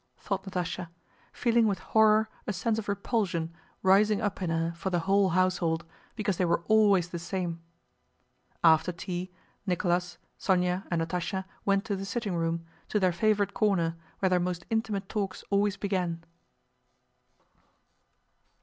[0.17, 0.87] thought Natásha,
[1.31, 3.53] feeling with horror a sense of repulsion
[3.83, 5.85] rising up in her for the whole household,
[6.15, 7.61] because they were always the same.
[8.63, 9.29] After tea,
[9.67, 14.39] Nicholas, Sónya, and Natásha went to the sitting room, to their favorite corner where their
[14.39, 16.23] most intimate talks always began.